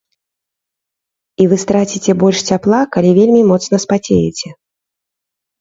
І 1.43 1.45
вы 1.51 1.55
страціце 1.63 2.11
больш 2.23 2.39
цяпла, 2.53 2.79
калі 2.97 3.11
вельмі 3.19 3.41
моцна 3.53 3.77
спацееце. 3.85 4.49